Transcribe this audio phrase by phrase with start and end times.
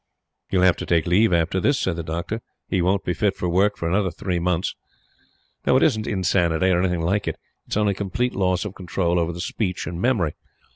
[0.49, 2.41] "He'll have to take leave after this," said the Doctor.
[2.67, 4.73] "He won't be fit for work for another three months.
[5.67, 7.35] No; it isn't insanity or anything like it.
[7.67, 10.33] It's only complete loss of control over the speech and memory.